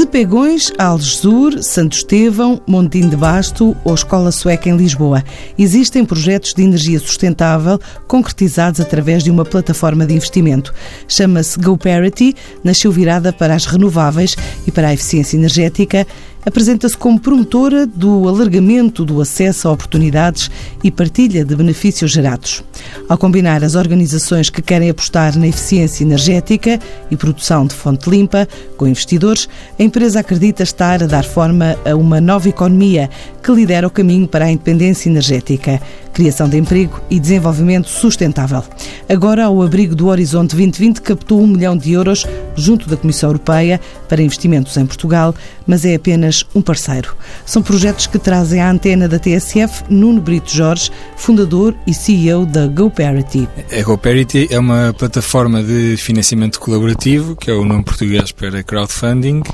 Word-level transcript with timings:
De 0.00 0.06
Pegões 0.06 0.72
a 0.78 0.86
Algesur, 0.86 1.62
Santo 1.62 1.94
Estevão, 1.94 2.58
Montinho 2.66 3.10
de 3.10 3.16
Basto 3.18 3.76
ou 3.84 3.94
Escola 3.94 4.32
Sueca 4.32 4.70
em 4.70 4.74
Lisboa, 4.74 5.22
existem 5.58 6.06
projetos 6.06 6.54
de 6.54 6.62
energia 6.62 6.98
sustentável 6.98 7.78
concretizados 8.08 8.80
através 8.80 9.22
de 9.22 9.30
uma 9.30 9.44
plataforma 9.44 10.06
de 10.06 10.14
investimento. 10.14 10.72
Chama-se 11.06 11.60
GoParity, 11.60 12.34
nasceu 12.64 12.90
virada 12.90 13.30
para 13.30 13.54
as 13.54 13.66
renováveis 13.66 14.34
e 14.66 14.72
para 14.72 14.88
a 14.88 14.94
eficiência 14.94 15.36
energética 15.36 16.06
apresenta-se 16.44 16.96
como 16.96 17.20
promotora 17.20 17.86
do 17.86 18.28
alargamento 18.28 19.04
do 19.04 19.20
acesso 19.20 19.68
a 19.68 19.72
oportunidades 19.72 20.50
e 20.82 20.90
partilha 20.90 21.44
de 21.44 21.54
benefícios 21.54 22.10
gerados. 22.10 22.64
Ao 23.08 23.18
combinar 23.18 23.62
as 23.62 23.74
organizações 23.74 24.50
que 24.50 24.62
querem 24.62 24.90
apostar 24.90 25.36
na 25.38 25.48
eficiência 25.48 26.04
energética 26.04 26.78
e 27.10 27.16
produção 27.16 27.66
de 27.66 27.74
fonte 27.74 28.08
limpa 28.08 28.48
com 28.76 28.86
investidores, 28.86 29.48
a 29.78 29.82
empresa 29.82 30.20
acredita 30.20 30.62
estar 30.62 31.02
a 31.02 31.06
dar 31.06 31.24
forma 31.24 31.76
a 31.84 31.94
uma 31.94 32.20
nova 32.20 32.48
economia 32.48 33.10
que 33.42 33.52
lidera 33.52 33.86
o 33.86 33.90
caminho 33.90 34.28
para 34.28 34.44
a 34.46 34.50
independência 34.50 35.08
energética, 35.08 35.80
criação 36.12 36.48
de 36.48 36.58
emprego 36.58 37.00
e 37.08 37.18
desenvolvimento 37.18 37.88
sustentável. 37.88 38.62
Agora, 39.08 39.44
ao 39.44 39.62
abrigo 39.62 39.94
do 39.94 40.08
Horizonte 40.08 40.50
2020, 40.56 41.00
captou 41.00 41.40
um 41.40 41.46
milhão 41.46 41.76
de 41.76 41.92
euros 41.92 42.26
junto 42.54 42.88
da 42.88 42.96
Comissão 42.96 43.30
Europeia 43.30 43.80
para 44.08 44.22
investimentos 44.22 44.76
em 44.76 44.86
Portugal, 44.86 45.34
mas 45.70 45.84
é 45.84 45.94
apenas 45.94 46.44
um 46.52 46.60
parceiro. 46.60 47.16
São 47.46 47.62
projetos 47.62 48.08
que 48.08 48.18
trazem 48.18 48.60
à 48.60 48.68
antena 48.68 49.08
da 49.08 49.20
TSF 49.20 49.84
Nuno 49.88 50.20
Brito 50.20 50.50
Jorge, 50.52 50.90
fundador 51.16 51.76
e 51.86 51.94
CEO 51.94 52.44
da 52.44 52.66
GoParity. 52.66 53.48
A 53.70 53.80
GoParity 53.80 54.48
é 54.50 54.58
uma 54.58 54.92
plataforma 54.92 55.62
de 55.62 55.96
financiamento 55.96 56.58
colaborativo, 56.58 57.36
que 57.36 57.48
é 57.48 57.54
o 57.54 57.64
nome 57.64 57.84
português 57.84 58.32
para 58.32 58.64
crowdfunding, 58.64 59.44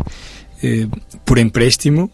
eh, 0.63 0.87
por 1.23 1.37
empréstimo, 1.37 2.11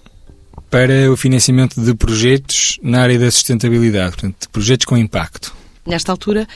para 0.69 1.09
o 1.13 1.17
financiamento 1.17 1.81
de 1.81 1.95
projetos 1.95 2.81
na 2.83 3.03
área 3.03 3.21
da 3.21 3.31
sustentabilidade, 3.31 4.17
portanto, 4.17 4.51
projetos 4.51 4.85
com 4.85 4.97
impacto. 4.97 5.55
Nesta 5.87 6.11
altura, 6.11 6.49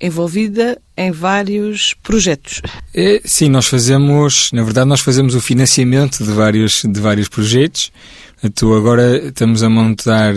envolvida 0.00 0.78
em 0.96 1.10
vários 1.10 1.94
projetos. 2.02 2.60
É, 2.94 3.20
sim, 3.24 3.48
nós 3.48 3.66
fazemos, 3.66 4.50
na 4.52 4.62
verdade, 4.62 4.88
nós 4.88 5.00
fazemos 5.00 5.34
o 5.34 5.40
financiamento 5.40 6.22
de 6.22 6.30
vários, 6.30 6.82
de 6.84 7.00
vários 7.00 7.28
projetos. 7.28 7.92
Portanto, 8.40 8.74
agora 8.74 9.28
estamos 9.28 9.62
a 9.62 9.70
montar 9.70 10.34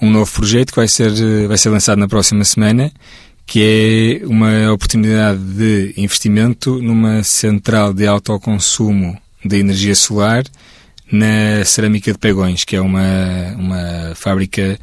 um 0.00 0.10
novo 0.10 0.30
projeto 0.32 0.70
que 0.70 0.76
vai 0.76 0.88
ser, 0.88 1.12
vai 1.46 1.58
ser 1.58 1.70
lançado 1.70 1.98
na 1.98 2.08
próxima 2.08 2.44
semana, 2.44 2.92
que 3.46 4.20
é 4.22 4.26
uma 4.26 4.72
oportunidade 4.72 5.38
de 5.38 5.94
investimento 5.96 6.80
numa 6.82 7.22
central 7.22 7.92
de 7.92 8.06
autoconsumo 8.06 9.18
de 9.44 9.58
energia 9.58 9.94
solar 9.94 10.44
na 11.10 11.64
Cerâmica 11.64 12.12
de 12.12 12.18
Pegões, 12.18 12.64
que 12.64 12.76
é 12.76 12.80
uma, 12.80 13.54
uma 13.56 14.14
fábrica 14.14 14.78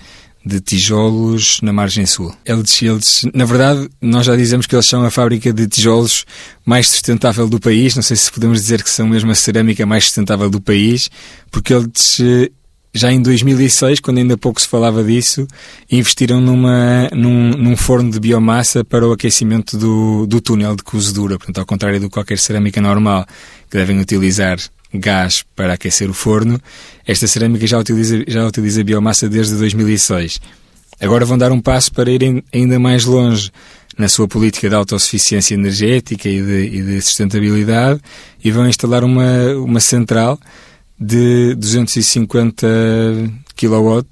de 0.46 0.60
tijolos 0.60 1.60
na 1.62 1.72
margem 1.72 2.06
sul. 2.06 2.34
Eles, 2.46 2.82
eles, 2.82 3.22
na 3.34 3.46
verdade, 3.46 3.88
nós 4.02 4.26
já 4.26 4.36
dizemos 4.36 4.66
que 4.66 4.76
eles 4.76 4.88
são 4.88 5.04
a 5.04 5.12
fábrica 5.12 5.54
de 5.54 5.68
tijolos 5.68 6.26
mais 6.66 6.90
sustentável 6.90 7.48
do 7.48 7.60
país. 7.60 7.96
Não 7.96 8.04
sei 8.04 8.18
se 8.18 8.32
podemos 8.32 8.60
dizer 8.60 8.84
que 8.84 8.90
são 8.90 9.08
mesmo 9.08 9.32
a 9.32 9.36
cerâmica 9.36 9.86
mais 9.86 10.06
sustentável 10.06 10.50
do 10.50 10.60
país, 10.60 11.10
porque 11.52 11.74
eles 11.74 12.20
já 12.94 13.12
em 13.12 13.22
2006, 13.22 14.00
quando 14.02 14.18
ainda 14.18 14.38
pouco 14.38 14.60
se 14.62 14.68
falava 14.68 15.04
disso, 15.04 15.48
investiram 15.90 16.42
numa, 16.42 17.10
num, 17.14 17.52
num 17.52 17.78
forno 17.78 18.12
de 18.12 18.20
biomassa 18.20 18.84
para 18.84 19.08
o 19.08 19.14
aquecimento 19.14 19.78
do, 19.78 20.26
do 20.28 20.42
túnel 20.42 20.76
de 20.76 20.84
cozedura. 20.84 21.38
Portanto, 21.38 21.60
ao 21.60 21.66
contrário 21.66 22.00
de 22.00 22.10
qualquer 22.10 22.38
cerâmica 22.38 22.82
normal 22.82 23.26
que 23.70 23.78
devem 23.78 24.00
utilizar 24.00 24.58
gás 24.94 25.44
para 25.56 25.74
aquecer 25.74 26.10
o 26.10 26.14
forno, 26.14 26.60
esta 27.08 27.28
cerâmica 27.28 27.66
já 27.66 27.78
utiliza, 27.78 28.24
já 28.28 28.46
utiliza 28.46 28.84
biomassa 28.84 29.30
desde 29.30 29.56
2006. 29.56 30.40
Agora 31.00 31.26
vão 31.26 31.38
dar 31.38 31.52
um 31.52 31.60
passo 31.60 31.92
para 31.92 32.12
irem 32.12 32.44
ainda 32.54 32.78
mais 32.78 33.06
longe 33.06 33.52
na 33.98 34.08
sua 34.08 34.28
política 34.28 34.70
de 34.70 34.76
autossuficiência 34.76 35.54
energética 35.54 36.30
e 36.30 36.42
de, 36.42 36.78
e 36.78 36.82
de 36.82 37.02
sustentabilidade 37.02 38.00
e 38.44 38.52
vão 38.52 38.68
instalar 38.68 39.04
uma, 39.04 39.54
uma 39.56 39.80
central 39.80 40.40
de 41.00 41.56
250 41.56 42.68
kW 43.56 44.06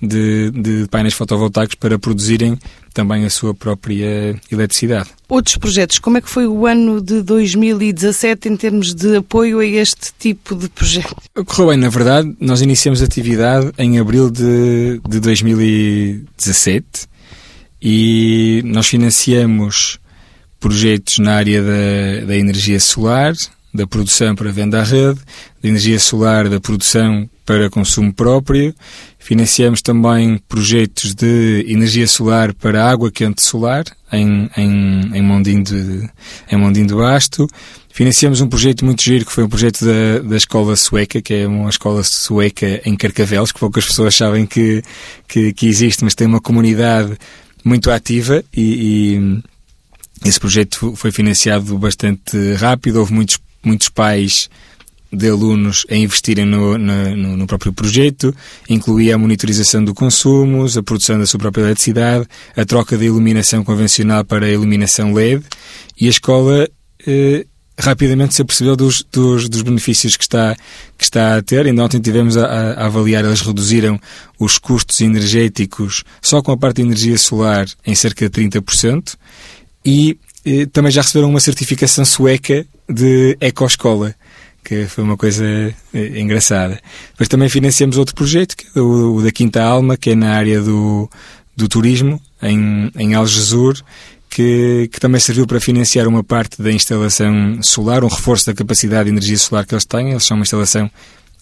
de, 0.00 0.50
de 0.50 0.86
painéis 0.90 1.14
fotovoltaicos 1.14 1.74
para 1.74 1.98
produzirem 1.98 2.58
também 2.92 3.24
a 3.24 3.30
sua 3.30 3.54
própria 3.54 4.40
eletricidade. 4.50 5.10
Outros 5.28 5.56
projetos, 5.56 5.98
como 5.98 6.18
é 6.18 6.20
que 6.20 6.30
foi 6.30 6.46
o 6.46 6.66
ano 6.66 7.00
de 7.00 7.22
2017 7.22 8.48
em 8.48 8.56
termos 8.56 8.94
de 8.94 9.16
apoio 9.16 9.58
a 9.58 9.66
este 9.66 10.12
tipo 10.18 10.54
de 10.54 10.68
projeto? 10.68 11.14
Correu 11.44 11.68
bem, 11.68 11.78
na 11.78 11.88
verdade, 11.88 12.34
nós 12.40 12.62
iniciamos 12.62 13.02
atividade 13.02 13.70
em 13.76 13.98
abril 13.98 14.30
de, 14.30 15.00
de 15.06 15.20
2017 15.20 16.86
e 17.82 18.62
nós 18.64 18.86
financiamos 18.86 19.98
projetos 20.58 21.18
na 21.18 21.34
área 21.34 21.62
da, 21.62 22.26
da 22.26 22.36
energia 22.36 22.80
solar, 22.80 23.34
da 23.76 23.86
produção 23.86 24.34
para 24.34 24.50
venda 24.50 24.80
à 24.80 24.82
rede, 24.82 25.20
da 25.62 25.68
energia 25.68 25.98
solar, 25.98 26.48
da 26.48 26.60
produção 26.60 27.28
para 27.44 27.70
consumo 27.70 28.12
próprio. 28.12 28.74
Financiamos 29.18 29.82
também 29.82 30.38
projetos 30.48 31.14
de 31.14 31.64
energia 31.68 32.06
solar 32.06 32.52
para 32.54 32.88
água 32.88 33.10
quente 33.10 33.42
solar 33.42 33.84
em, 34.12 34.48
em, 34.56 35.16
em, 35.16 35.22
Mondinho, 35.22 35.62
de, 35.62 36.08
em 36.50 36.56
Mondinho 36.56 36.86
do 36.86 36.96
Basto. 36.98 37.48
Financiamos 37.92 38.40
um 38.40 38.48
projeto 38.48 38.84
muito 38.84 39.02
giro 39.02 39.24
que 39.24 39.32
foi 39.32 39.44
um 39.44 39.48
projeto 39.48 39.84
da, 39.84 40.18
da 40.28 40.36
escola 40.36 40.76
sueca, 40.76 41.22
que 41.22 41.34
é 41.34 41.46
uma 41.46 41.70
escola 41.70 42.02
sueca 42.02 42.80
em 42.84 42.96
Carcavelos, 42.96 43.52
que 43.52 43.60
poucas 43.60 43.86
pessoas 43.86 44.14
sabem 44.14 44.46
que, 44.46 44.82
que, 45.26 45.52
que 45.52 45.66
existe, 45.66 46.04
mas 46.04 46.14
tem 46.14 46.26
uma 46.26 46.40
comunidade 46.40 47.16
muito 47.64 47.90
ativa 47.90 48.44
e, 48.54 48.62
e 50.22 50.28
esse 50.28 50.40
projeto 50.40 50.94
foi 50.96 51.10
financiado 51.10 51.76
bastante 51.78 52.54
rápido, 52.54 53.00
houve 53.00 53.12
muitos, 53.12 53.38
muitos 53.66 53.88
pais 53.88 54.48
de 55.12 55.28
alunos 55.28 55.86
a 55.88 55.94
investirem 55.94 56.44
no, 56.44 56.76
no, 56.76 57.36
no, 57.36 57.46
próprio 57.46 57.72
projeto, 57.72 58.34
incluía 58.68 59.14
a 59.14 59.18
monitorização 59.18 59.84
do 59.84 59.94
consumo, 59.94 60.66
a 60.66 60.82
produção 60.82 61.18
da 61.18 61.26
sua 61.26 61.38
própria 61.38 61.62
eletricidade, 61.62 62.26
a 62.56 62.64
troca 62.64 62.98
de 62.98 63.06
iluminação 63.06 63.64
convencional 63.64 64.24
para 64.24 64.46
a 64.46 64.50
iluminação 64.50 65.12
LED 65.12 65.44
e 65.98 66.06
a 66.06 66.10
escola 66.10 66.68
eh, 67.06 67.46
rapidamente 67.78 68.34
se 68.34 68.42
apercebeu 68.42 68.76
dos, 68.76 69.04
dos, 69.10 69.48
dos, 69.48 69.62
benefícios 69.62 70.16
que 70.16 70.24
está, 70.24 70.56
que 70.96 71.04
está 71.04 71.36
a 71.36 71.42
ter. 71.42 71.66
Ainda 71.66 71.84
ontem 71.84 72.00
tivemos 72.00 72.36
a, 72.36 72.46
a, 72.46 72.86
avaliar, 72.86 73.24
eles 73.24 73.40
reduziram 73.40 74.00
os 74.38 74.58
custos 74.58 75.00
energéticos 75.00 76.02
só 76.20 76.42
com 76.42 76.52
a 76.52 76.56
parte 76.56 76.76
de 76.76 76.82
energia 76.82 77.16
solar 77.16 77.66
em 77.86 77.94
cerca 77.94 78.28
de 78.28 78.42
30% 78.48 79.14
e 79.84 80.18
eh, 80.44 80.66
também 80.66 80.90
já 80.90 81.02
receberam 81.02 81.30
uma 81.30 81.40
certificação 81.40 82.04
sueca 82.04 82.66
de 82.88 83.36
ecoescola 83.40 84.14
que 84.66 84.86
foi 84.88 85.04
uma 85.04 85.16
coisa 85.16 85.44
eh, 85.94 86.20
engraçada. 86.20 86.80
Depois 87.12 87.28
também 87.28 87.48
financiamos 87.48 87.96
outro 87.96 88.16
projeto, 88.16 88.56
que 88.56 88.66
é 88.76 88.80
o, 88.80 89.22
da 89.22 89.30
Quinta 89.30 89.62
Alma, 89.62 89.96
que 89.96 90.10
é 90.10 90.16
na 90.16 90.32
área 90.34 90.60
do, 90.60 91.08
do 91.56 91.68
turismo, 91.68 92.20
em, 92.42 92.90
em 92.98 93.14
Algesur, 93.14 93.80
que, 94.28 94.90
que, 94.92 94.98
também 94.98 95.20
serviu 95.20 95.46
para 95.46 95.60
financiar 95.60 96.08
uma 96.08 96.24
parte 96.24 96.60
da 96.60 96.72
instalação 96.72 97.62
solar, 97.62 98.02
um 98.02 98.08
reforço 98.08 98.46
da 98.46 98.54
capacidade 98.54 99.04
de 99.04 99.10
energia 99.10 99.38
solar 99.38 99.64
que 99.64 99.72
eles 99.72 99.84
têm. 99.84 100.10
Eles 100.10 100.24
são 100.24 100.36
uma 100.36 100.42
instalação 100.42 100.90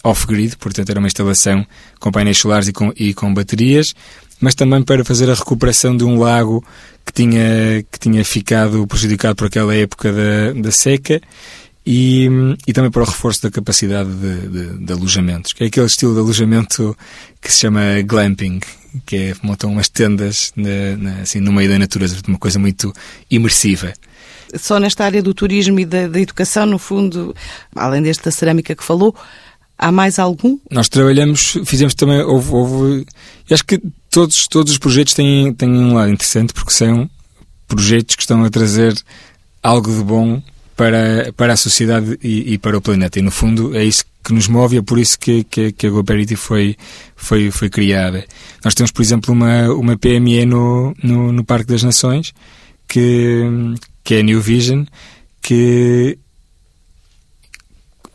off-grid, 0.03 0.55
portanto 0.57 0.91
era 0.91 0.99
uma 0.99 1.07
instalação 1.07 1.65
com 1.99 2.11
painéis 2.11 2.37
solares 2.37 2.67
e 2.67 2.73
com, 2.73 2.93
e 2.95 3.11
com 3.11 3.33
baterias, 3.33 3.95
mas 4.45 4.53
também 4.53 4.83
para 4.83 5.03
fazer 5.03 5.27
a 5.27 5.33
recuperação 5.33 5.97
de 5.97 6.03
um 6.03 6.19
lago 6.19 6.63
que 7.03 7.11
tinha, 7.11 7.83
que 7.91 7.97
tinha 7.99 8.23
ficado 8.23 8.85
prejudicado 8.85 9.35
por 9.35 9.47
aquela 9.47 9.73
época 9.73 10.13
da, 10.13 10.53
da 10.53 10.71
seca 10.71 11.19
e, 11.83 12.29
e 12.67 12.71
também 12.71 12.91
para 12.91 13.01
o 13.01 13.05
reforço 13.05 13.41
da 13.41 13.49
capacidade 13.49 14.07
de, 14.07 14.47
de, 14.47 14.85
de, 14.85 14.93
alojamentos, 14.93 15.51
que 15.51 15.63
é 15.63 15.65
aquele 15.65 15.87
estilo 15.87 16.13
de 16.13 16.19
alojamento 16.19 16.95
que 17.41 17.51
se 17.51 17.61
chama 17.61 17.81
glamping, 18.05 18.59
que 19.03 19.15
é 19.15 19.33
montam 19.41 19.71
umas 19.71 19.89
tendas 19.89 20.53
na, 20.55 20.95
na, 20.95 21.21
assim, 21.21 21.39
no 21.39 21.51
meio 21.51 21.67
da 21.67 21.79
natureza, 21.79 22.15
uma 22.27 22.37
coisa 22.37 22.59
muito 22.59 22.93
imersiva. 23.31 23.93
Só 24.55 24.79
nesta 24.79 25.05
área 25.05 25.23
do 25.23 25.33
turismo 25.33 25.79
e 25.79 25.85
da, 25.85 26.07
da 26.07 26.19
educação, 26.19 26.67
no 26.67 26.77
fundo, 26.77 27.35
além 27.75 28.03
desta 28.03 28.29
cerâmica 28.29 28.75
que 28.75 28.83
falou, 28.83 29.15
há 29.75 29.91
mais 29.91 30.19
algum? 30.19 30.59
Nós 30.69 30.87
trabalhamos, 30.87 31.57
fizemos 31.65 31.95
também, 31.95 32.21
houve, 32.21 32.51
houve 32.51 33.05
acho 33.49 33.65
que 33.65 33.81
todos, 34.15 34.47
todos 34.47 34.71
os 34.71 34.77
projetos 34.77 35.13
têm, 35.13 35.53
têm 35.53 35.69
um 35.69 35.93
lado 35.93 36.09
interessante 36.09 36.53
porque 36.53 36.71
são 36.71 37.09
projetos 37.67 38.15
que 38.15 38.21
estão 38.21 38.45
a 38.45 38.49
trazer 38.49 38.95
algo 39.61 39.93
de 39.93 40.01
bom 40.01 40.41
para, 40.73 41.33
para 41.35 41.51
a 41.51 41.57
sociedade 41.57 42.17
e, 42.23 42.53
e, 42.53 42.57
para 42.57 42.77
o 42.77 42.81
planeta. 42.81 43.19
E, 43.19 43.21
no 43.21 43.29
fundo, 43.29 43.75
é 43.75 43.83
isso 43.83 44.05
que 44.23 44.31
nos 44.31 44.47
move 44.47 44.77
é 44.77 44.81
por 44.81 44.97
isso 44.97 45.19
que, 45.19 45.43
que, 45.43 45.73
que 45.73 45.87
a 45.87 45.89
GoParity 45.89 46.37
foi, 46.37 46.77
foi, 47.13 47.51
foi 47.51 47.69
criada. 47.69 48.25
Nós 48.63 48.73
temos, 48.73 48.89
por 48.89 49.01
exemplo, 49.01 49.33
uma, 49.33 49.69
uma 49.73 49.97
PME 49.97 50.45
no, 50.45 50.95
no, 51.03 51.33
no 51.33 51.43
Parque 51.43 51.67
das 51.67 51.83
Nações, 51.83 52.33
que, 52.87 53.43
que 54.01 54.15
é 54.15 54.19
a 54.21 54.23
New 54.23 54.39
Vision, 54.39 54.85
que 55.41 56.17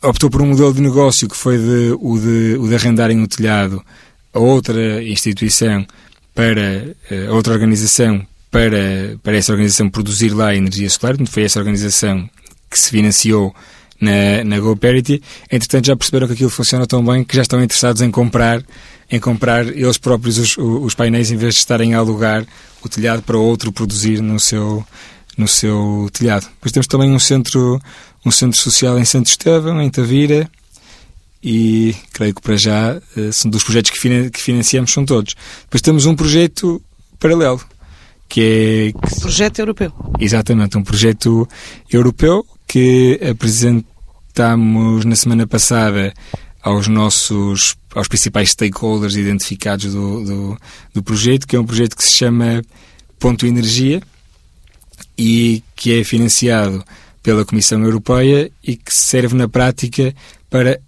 optou 0.02 0.30
por 0.30 0.40
um 0.40 0.46
modelo 0.46 0.72
de 0.72 0.80
negócio 0.80 1.28
que 1.28 1.36
foi 1.36 1.58
de, 1.58 1.94
o, 2.00 2.18
de, 2.18 2.56
o 2.58 2.66
de 2.66 2.74
arrendarem 2.74 3.22
o 3.22 3.28
telhado 3.28 3.84
a 4.32 4.38
outra 4.38 5.02
instituição 5.02 5.86
para 6.34 6.94
a 7.28 7.32
outra 7.32 7.52
organização 7.52 8.26
para, 8.50 9.16
para 9.22 9.36
essa 9.36 9.52
organização 9.52 9.88
produzir 9.88 10.30
lá 10.30 10.54
energia 10.54 10.90
solar, 10.90 11.16
foi 11.26 11.44
essa 11.44 11.58
organização 11.58 12.28
que 12.68 12.78
se 12.78 12.90
financiou 12.90 13.54
na, 14.00 14.42
na 14.44 14.58
GoParity. 14.58 15.22
Entretanto, 15.50 15.86
já 15.86 15.96
perceberam 15.96 16.26
que 16.26 16.32
aquilo 16.32 16.50
funciona 16.50 16.86
tão 16.86 17.04
bem 17.04 17.22
que 17.22 17.36
já 17.36 17.42
estão 17.42 17.62
interessados 17.62 18.02
em 18.02 18.10
comprar, 18.10 18.62
em 19.10 19.20
comprar 19.20 19.66
eles 19.66 19.98
próprios 19.98 20.38
os, 20.38 20.56
os 20.58 20.94
painéis 20.94 21.30
em 21.30 21.36
vez 21.36 21.54
de 21.54 21.60
estarem 21.60 21.94
a 21.94 21.98
alugar 21.98 22.44
o 22.82 22.88
telhado 22.88 23.22
para 23.22 23.38
outro 23.38 23.70
produzir 23.70 24.20
no 24.20 24.40
seu, 24.40 24.84
no 25.36 25.46
seu 25.46 26.08
telhado. 26.12 26.48
Depois 26.54 26.72
temos 26.72 26.86
também 26.86 27.12
um 27.12 27.18
centro, 27.18 27.80
um 28.24 28.30
centro 28.30 28.58
social 28.58 28.98
em 28.98 29.04
Santo 29.04 29.26
Estevão, 29.26 29.80
em 29.80 29.90
Tavira, 29.90 30.50
e 31.42 31.94
creio 32.12 32.34
que 32.34 32.42
para 32.42 32.56
já 32.56 33.00
eh, 33.16 33.32
são 33.32 33.50
dos 33.50 33.64
projetos 33.64 33.90
que 33.90 34.40
financiamos 34.40 34.92
são 34.92 35.04
todos. 35.04 35.34
Depois 35.62 35.80
temos 35.80 36.06
um 36.06 36.14
projeto 36.14 36.82
paralelo, 37.18 37.60
que 38.28 38.92
é... 38.94 39.16
Um 39.16 39.20
projeto 39.20 39.58
europeu. 39.58 39.92
Exatamente, 40.18 40.76
um 40.76 40.82
projeto 40.82 41.48
europeu 41.90 42.44
que 42.66 43.18
apresentamos 43.28 45.04
na 45.04 45.16
semana 45.16 45.46
passada 45.46 46.12
aos 46.62 46.88
nossos 46.88 47.74
aos 47.94 48.06
principais 48.06 48.50
stakeholders 48.50 49.16
identificados 49.16 49.92
do, 49.92 50.24
do, 50.24 50.58
do, 50.94 51.02
projeto, 51.02 51.46
que 51.46 51.56
é 51.56 51.60
um 51.60 51.64
projeto 51.66 51.96
que 51.96 52.04
se 52.04 52.12
chama 52.12 52.62
Ponto 53.18 53.46
Energia 53.46 54.00
e 55.18 55.62
que 55.74 55.98
é 55.98 56.04
financiado 56.04 56.84
pela 57.22 57.44
Comissão 57.44 57.82
Europeia 57.82 58.50
e 58.62 58.76
que 58.76 58.94
serve 58.94 59.34
na 59.34 59.48
prática 59.48 60.14
para 60.48 60.80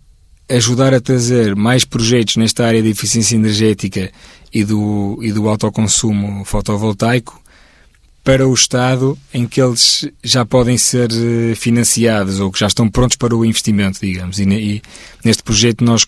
ajudar 0.57 0.93
a 0.95 1.01
trazer 1.01 1.57
mais 1.57 1.85
projetos 1.85 2.37
nesta 2.37 2.67
área 2.67 2.83
de 2.83 2.89
eficiência 2.89 3.35
energética 3.37 4.11
e 4.53 4.65
do, 4.65 5.19
e 5.23 5.33
do 5.33 5.49
autoconsumo 5.49 6.45
fotovoltaico 6.45 7.41
para 8.25 8.47
o 8.47 8.55
Estado 8.55 9.19
em 9.35 9.47
que 9.47 9.61
eles 9.61 10.09
já 10.23 10.45
podem 10.45 10.79
ser 10.79 11.11
eh, 11.11 11.55
financiados 11.57 12.39
ou 12.39 12.53
que 12.53 12.61
já 12.61 12.69
estão 12.69 12.89
prontos 12.89 13.17
para 13.17 13.35
o 13.35 13.45
investimento, 13.45 13.99
digamos. 14.01 14.39
E, 14.39 14.45
e 14.45 14.83
neste 15.25 15.43
projeto 15.43 15.83
nós, 15.83 16.07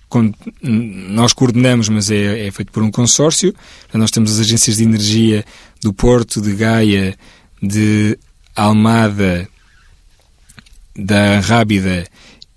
nós 0.62 1.32
coordenamos, 1.32 1.88
mas 1.88 2.10
é, 2.10 2.46
é, 2.46 2.50
feito 2.52 2.70
por 2.70 2.84
um 2.84 2.90
consórcio. 2.90 3.52
Nós 3.92 4.12
temos 4.12 4.32
as 4.32 4.40
agências 4.40 4.76
de 4.76 4.84
energia 4.84 5.44
do 5.82 5.92
Porto, 5.92 6.40
de 6.40 6.54
Gaia, 6.54 7.16
de 7.60 8.16
Almada, 8.54 9.48
da 10.96 11.40
Rábida 11.40 12.06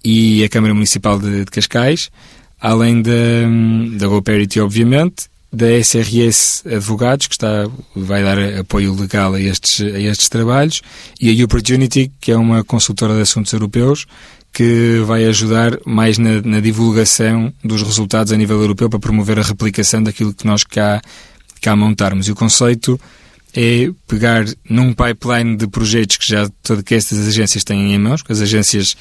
e 0.04 0.44
a 0.44 0.50
Câmara 0.50 0.74
Municipal 0.74 1.20
de, 1.20 1.46
de 1.46 1.52
Cascais, 1.52 2.10
além 2.60 3.02
da, 3.02 3.12
da 3.98 4.08
GoParity, 4.08 4.60
obviamente, 4.60 5.28
da 5.52 5.68
SRS 5.80 6.64
Advogados, 6.66 7.28
que 7.28 7.36
está, 7.36 7.68
vai 7.96 8.24
dar 8.24 8.38
apoio 8.60 8.94
legal 8.94 9.34
a 9.34 9.42
estes, 9.42 9.82
a 9.82 10.00
estes 10.00 10.30
trabalhos, 10.30 10.82
e 11.20 11.30
a 11.30 11.46
Opportunity, 11.46 12.12
que 12.20 12.32
é 12.32 12.38
uma 12.38 12.64
consultora 12.64 13.16
de 13.16 13.22
assuntos 13.22 13.54
europeus, 13.54 14.06
que 14.54 15.02
vai 15.06 15.26
ajudar 15.26 15.78
mais 15.86 16.18
na, 16.18 16.42
na, 16.42 16.60
divulgação 16.60 17.54
dos 17.64 17.82
resultados 17.82 18.34
a 18.34 18.38
nível 18.38 18.60
europeu 18.60 18.90
para 18.90 19.00
promover 19.00 19.40
a 19.40 19.44
replicação 19.44 20.02
daquilo 20.02 20.34
que 20.34 20.48
nós 20.48 20.64
cá, 20.64 21.02
cá 21.62 21.76
montarmos. 21.76 22.28
E 22.28 22.32
o 22.32 22.36
conceito 22.36 23.00
é 23.56 23.90
pegar 24.08 24.46
num 24.68 24.94
pipeline 24.94 25.56
de 25.58 25.68
projetos 25.68 26.18
que 26.18 26.28
já 26.28 26.50
todas 26.64 26.84
estas 26.90 27.28
agências 27.28 27.64
têm 27.64 27.94
em 27.94 28.00
mãos, 28.00 28.22
porque 28.22 28.34
as 28.34 28.42
agências 28.42 28.98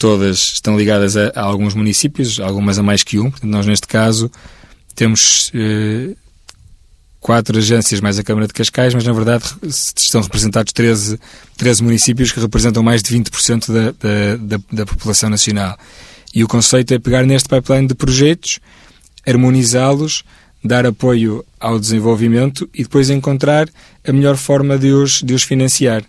todas 0.00 0.54
estão 0.54 0.78
ligadas 0.78 1.14
a, 1.14 1.30
a 1.36 1.42
alguns 1.42 1.74
municípios, 1.74 2.40
algumas 2.40 2.78
a 2.78 2.82
mais 2.82 3.04
que 3.04 3.18
um. 3.18 3.30
Portanto, 3.30 3.50
nós, 3.50 3.66
neste 3.66 3.86
caso, 3.86 4.30
temos 4.94 5.52
eh, 5.54 6.16
quatro 7.20 7.58
agências 7.58 8.00
mais 8.00 8.18
a 8.18 8.22
Câmara 8.22 8.46
de 8.46 8.54
Cascais, 8.54 8.94
mas 8.94 9.04
na 9.04 9.12
verdade 9.12 9.44
estão 9.62 10.22
representados 10.22 10.72
13, 10.72 11.20
13 11.58 11.84
municípios 11.84 12.32
que 12.32 12.40
representam 12.40 12.82
mais 12.82 13.02
de 13.02 13.14
20% 13.14 13.70
da, 13.70 13.92
da, 13.92 14.36
da, 14.56 14.64
da 14.72 14.86
população 14.86 15.28
nacional. 15.28 15.78
E 16.34 16.42
o 16.42 16.48
conceito 16.48 16.94
é 16.94 16.98
pegar 16.98 17.24
neste 17.24 17.48
pipeline 17.48 17.86
de 17.86 17.94
projetos, 17.94 18.58
harmonizá-los, 19.28 20.24
dar 20.64 20.86
apoio 20.86 21.44
ao 21.58 21.78
desenvolvimento 21.78 22.66
e 22.72 22.84
depois 22.84 23.10
encontrar 23.10 23.68
a 24.06 24.12
melhor 24.12 24.38
forma 24.38 24.78
de 24.78 24.92
os, 24.92 25.22
de 25.22 25.34
os 25.34 25.42
financiar 25.42 26.02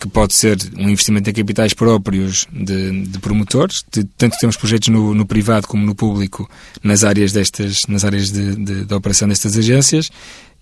que 0.00 0.08
pode 0.08 0.32
ser 0.32 0.56
um 0.78 0.88
investimento 0.88 1.28
em 1.28 1.32
capitais 1.34 1.74
próprios 1.74 2.46
de, 2.50 3.02
de 3.02 3.18
promotores, 3.18 3.84
de, 3.92 4.02
tanto 4.04 4.36
temos 4.40 4.56
projetos 4.56 4.88
no, 4.88 5.14
no, 5.14 5.26
privado 5.26 5.66
como 5.66 5.84
no 5.84 5.94
público 5.94 6.48
nas 6.82 7.04
áreas 7.04 7.32
destas, 7.32 7.86
nas 7.86 8.02
áreas 8.02 8.32
de, 8.32 8.56
de, 8.56 8.84
de, 8.86 8.94
operação 8.94 9.28
destas 9.28 9.58
agências, 9.58 10.10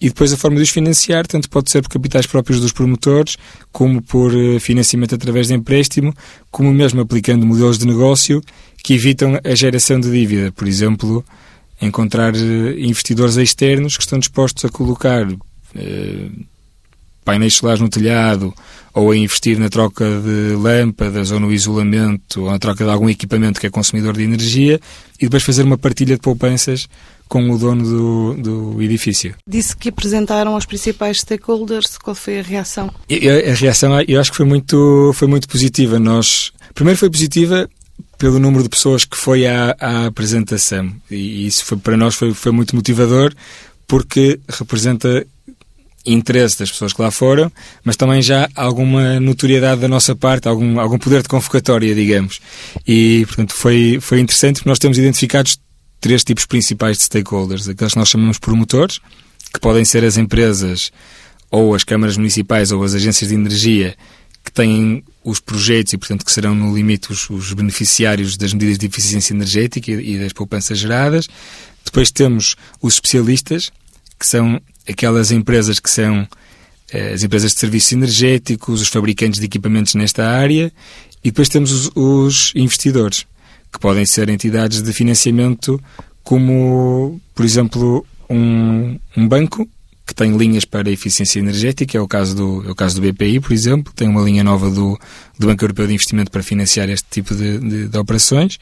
e 0.01 0.09
depois 0.09 0.33
a 0.33 0.37
forma 0.37 0.57
de 0.57 0.65
os 0.65 0.71
financiar, 0.71 1.27
tanto 1.27 1.49
pode 1.49 1.71
ser 1.71 1.83
por 1.83 1.91
capitais 1.91 2.27
próprios 2.27 2.61
dos 2.61 2.73
promotores, 2.73 3.37
como 3.71 4.03
por 4.03 4.35
eh, 4.35 4.59
financiamento 4.59 5.15
através 5.15 5.49
de 5.49 5.55
empréstimo, 5.55 6.13
como 6.51 6.73
mesmo 6.73 7.01
aplicando 7.01 7.47
modelos 7.47 7.79
de 7.79 7.87
negócio 7.87 8.43
que 8.83 8.95
evitam 8.95 9.41
a 9.43 9.55
geração 9.55 10.01
de 10.01 10.11
dívida. 10.11 10.53
Por 10.53 10.69
exemplo, 10.69 11.25
encontrar 11.81 12.35
eh, 12.35 12.75
investidores 12.79 13.37
externos 13.37 13.97
que 13.97 14.03
estão 14.03 14.19
dispostos 14.19 14.65
a 14.65 14.69
colocar 14.69 15.27
eh, 15.75 16.29
painéis 17.29 17.57
solares 17.57 17.79
no 17.79 17.91
telhado, 17.91 18.55
ou 18.95 19.11
a 19.11 19.17
investir 19.17 19.59
na 19.59 19.69
troca 19.69 20.03
de 20.03 20.57
lâmpadas, 20.57 21.31
ou 21.31 21.39
no 21.39 21.53
isolamento, 21.53 22.45
ou 22.45 22.51
na 22.51 22.59
troca 22.59 22.83
de 22.83 22.91
algum 22.91 23.07
equipamento 23.07 23.61
que 23.61 23.67
é 23.67 23.71
consumidor 23.71 24.17
de 24.17 24.23
energia, 24.23 24.81
e 25.21 25.25
depois 25.27 25.43
fazer 25.43 25.63
uma 25.63 25.77
partilha 25.77 26.15
de 26.15 26.23
poupanças 26.23 26.89
com 27.29 27.51
o 27.51 27.59
dono 27.59 27.85
do, 27.85 28.35
do 28.75 28.83
edifício. 28.83 29.35
Disse 29.47 29.77
que 29.77 29.91
apresentaram 29.91 30.55
aos 30.55 30.65
principais 30.65 31.19
stakeholders. 31.19 31.99
Qual 31.99 32.15
foi 32.15 32.39
a 32.39 32.43
reação? 32.43 32.91
A, 33.11 33.51
a 33.51 33.55
reação, 33.55 34.01
eu 34.09 34.19
acho 34.19 34.31
que 34.31 34.37
foi 34.39 34.47
muito, 34.47 35.13
foi 35.13 35.29
muito 35.29 35.47
positiva. 35.47 35.99
Nós, 35.99 36.51
primeiro 36.73 36.99
foi 36.99 37.11
positiva 37.11 37.69
pelo 38.17 38.39
número 38.39 38.63
de 38.63 38.71
pessoas 38.71 39.05
que 39.05 39.19
foi 39.19 39.47
à, 39.47 39.77
à 39.79 40.07
apresentação. 40.07 40.91
E 41.11 41.47
isso 41.47 41.63
foi, 41.67 41.77
para 41.77 41.95
nós 41.95 42.15
foi, 42.15 42.33
foi 42.33 42.53
muito 42.53 42.75
motivador, 42.75 43.35
porque 43.87 44.41
representa 44.49 45.27
interesse 46.07 46.59
das 46.59 46.71
pessoas 46.71 46.93
que 46.93 47.03
lá 47.03 47.11
foram, 47.11 47.51
mas 47.85 47.97
também 47.97 48.23
já 48.23 48.49
alguma 48.55 49.21
notoriedade 49.21 49.81
da 49.81 49.89
nossa 49.89 50.15
parte, 50.15 50.49
algum, 50.49 50.79
algum 50.81 50.99
poder 50.99 51.23
de 51.23 51.29
convocatória, 51.29 51.95
digamos. 51.95 52.41
E, 52.87 53.25
portanto, 53.27 53.55
foi, 53.55 53.99
foi 54.01 54.21
interessante 54.21 54.57
porque 54.57 54.69
nós 54.69 54.79
temos 54.79 54.99
identificados 54.99 55.59
três 56.01 56.25
tipos 56.25 56.47
principais 56.47 56.99
de 56.99 57.05
stakeholders. 57.05 57.69
Aqueles 57.69 57.93
que 57.93 57.99
nós 57.99 58.09
chamamos 58.09 58.39
promotores, 58.39 59.01
que 59.53 59.61
podem 59.61 59.85
ser 59.85 60.05
as 60.05 60.17
empresas 60.17 60.91
ou 61.51 61.75
as 61.75 61.85
câmaras 61.85 62.17
municipais 62.17 62.73
ou 62.73 62.83
as 62.83 62.95
agências 62.95 63.29
de 63.29 63.35
energia 63.35 63.97
que 64.45 64.53
têm 64.53 65.05
os 65.23 65.41
projetos 65.41 65.93
e, 65.93 65.99
portanto, 65.99 66.25
que 66.25 66.33
serão 66.33 66.55
no 66.55 66.75
limite 66.75 67.13
os, 67.13 67.29
os 67.29 67.53
beneficiários 67.53 68.37
das 68.37 68.53
medidas 68.53 68.79
de 68.79 68.87
eficiência 68.87 69.35
energética 69.35 69.91
e, 69.91 70.15
e 70.15 70.19
das 70.19 70.33
poupanças 70.33 70.79
geradas. 70.79 71.29
Depois 71.85 72.11
temos 72.11 72.57
os 72.81 72.95
especialistas, 72.95 73.71
que 74.19 74.27
são 74.27 74.61
aquelas 74.89 75.31
empresas 75.31 75.79
que 75.79 75.91
são 75.91 76.27
eh, 76.93 77.13
as 77.13 77.23
empresas 77.23 77.53
de 77.53 77.61
serviços 77.61 77.93
energéticos, 77.93 78.81
os 78.81 78.89
fabricantes 78.89 79.41
de 79.41 79.47
equipamentos 79.47 79.95
nesta 79.95 80.27
área, 80.27 80.73
e 81.23 81.31
depois 81.31 81.49
temos 81.49 81.73
os, 81.73 81.91
os 81.95 82.53
investidores, 82.55 83.27
que 83.73 83.79
podem 83.79 84.07
ser 84.07 84.29
entidades 84.29 84.83
de 84.83 84.93
financiamento 84.93 85.81
como, 86.23 87.21
por 87.35 87.45
exemplo, 87.45 88.07
um, 88.29 88.99
um 89.17 89.29
banco 89.29 89.69
que 90.09 90.15
tem 90.15 90.35
linhas 90.37 90.65
para 90.65 90.91
eficiência 90.91 91.39
energética, 91.39 91.99
é 91.99 92.01
o 92.01 92.09
caso 92.09 92.35
do, 92.35 92.67
é 92.67 92.71
o 92.71 92.75
caso 92.75 92.99
do 92.99 93.03
BPI, 93.07 93.41
por 93.41 93.53
exemplo, 93.53 93.93
tem 93.95 94.09
uma 94.09 94.23
linha 94.23 94.43
nova 94.43 94.71
do, 94.71 94.99
do 95.39 95.47
Banco 95.47 95.63
Europeu 95.63 95.87
de 95.87 95.93
Investimento 95.93 96.31
para 96.31 96.43
financiar 96.43 96.89
este 96.89 97.07
tipo 97.11 97.35
de, 97.35 97.59
de, 97.59 97.89
de 97.89 97.99
operações 97.99 98.59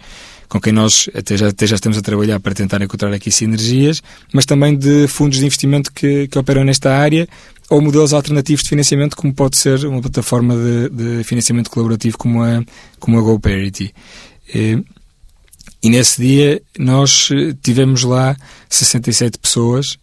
com 0.49 0.61
quem 0.61 0.73
nós 0.73 1.09
até 1.15 1.37
já, 1.37 1.49
até 1.49 1.67
já 1.67 1.75
estamos 1.75 1.99
a 1.99 2.03
trabalhar 2.03 2.39
para 2.41 2.55
tentar 2.55 2.81
encontrar 2.81 3.13
aqui 3.13 3.31
sinergias, 3.31 4.03
mas 4.33 4.47
também 4.47 4.77
de 4.77 5.09
fundos 5.09 5.39
de 5.39 5.45
investimento 5.45 5.93
que, 5.93 6.29
que 6.29 6.39
operam 6.39 6.65
nesta 6.65 6.97
área 6.97 7.29
ou 7.69 7.81
modelos 7.81 8.13
alternativos 8.13 8.63
de 8.63 8.69
financiamento, 8.69 9.17
como 9.17 9.35
pode 9.35 9.57
ser 9.57 9.85
uma 9.87 10.01
plataforma 10.01 10.55
de, 10.55 10.89
de 10.89 11.25
financiamento 11.25 11.71
colaborativo 11.71 12.17
como 12.17 12.43
a, 12.43 12.63
como 13.01 13.19
a 13.19 13.23
GoParity. 13.23 13.93
E, 14.55 14.85
e 15.83 15.91
nesse 15.91 16.23
dia 16.23 16.63
nós 16.79 17.29
tivemos 17.63 18.05
lá 18.05 18.37
67 18.69 19.39
pessoas 19.39 19.99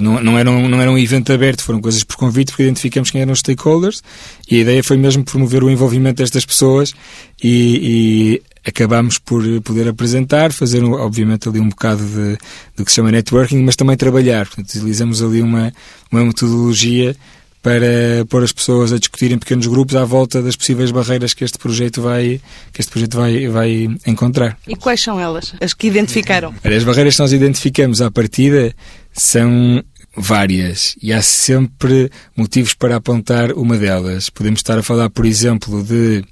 não, 0.00 0.22
não, 0.22 0.38
era 0.38 0.50
um, 0.50 0.68
não 0.68 0.80
era 0.80 0.90
um 0.90 0.98
evento 0.98 1.32
aberto, 1.32 1.62
foram 1.62 1.80
coisas 1.80 2.04
por 2.04 2.16
convite, 2.16 2.52
porque 2.52 2.62
identificamos 2.62 3.10
quem 3.10 3.20
eram 3.20 3.32
os 3.32 3.40
stakeholders 3.40 4.02
e 4.50 4.56
a 4.56 4.60
ideia 4.60 4.84
foi 4.84 4.96
mesmo 4.96 5.24
promover 5.24 5.64
o 5.64 5.70
envolvimento 5.70 6.22
destas 6.22 6.44
pessoas 6.44 6.94
e, 7.42 8.40
e 8.42 8.68
acabámos 8.68 9.18
por 9.18 9.42
poder 9.62 9.88
apresentar, 9.88 10.52
fazer 10.52 10.84
obviamente 10.84 11.48
ali 11.48 11.60
um 11.60 11.68
bocado 11.68 12.04
de, 12.04 12.38
do 12.76 12.84
que 12.84 12.90
se 12.90 12.96
chama 12.96 13.10
networking, 13.10 13.62
mas 13.62 13.76
também 13.76 13.96
trabalhar. 13.96 14.46
Portanto, 14.46 14.68
utilizamos 14.68 15.22
ali 15.22 15.40
uma, 15.40 15.72
uma 16.12 16.24
metodologia 16.24 17.16
para 17.62 18.24
pôr 18.28 18.42
as 18.42 18.52
pessoas 18.52 18.92
a 18.92 18.98
discutir 18.98 19.32
em 19.32 19.38
pequenos 19.38 19.66
grupos 19.66 19.96
à 19.96 20.04
volta 20.04 20.40
das 20.40 20.54
possíveis 20.54 20.90
barreiras 20.90 21.34
que 21.34 21.44
este 21.44 21.58
projeto 21.58 22.00
vai, 22.00 22.40
que 22.72 22.80
este 22.80 22.90
projeto 22.90 23.16
vai, 23.16 23.48
vai 23.48 23.88
encontrar. 24.06 24.56
E 24.66 24.76
quais 24.76 25.02
são 25.02 25.18
elas? 25.18 25.54
As 25.60 25.74
que 25.74 25.88
identificaram? 25.88 26.54
As 26.62 26.84
barreiras 26.84 27.16
que 27.16 27.20
nós 27.20 27.32
identificamos 27.32 28.00
à 28.00 28.10
partida 28.10 28.74
são 29.18 29.82
várias 30.16 30.96
e 31.02 31.12
há 31.12 31.22
sempre 31.22 32.10
motivos 32.36 32.74
para 32.74 32.96
apontar 32.96 33.52
uma 33.52 33.76
delas. 33.76 34.30
Podemos 34.30 34.60
estar 34.60 34.78
a 34.78 34.82
falar, 34.82 35.10
por 35.10 35.26
exemplo, 35.26 35.82
de 35.82 36.24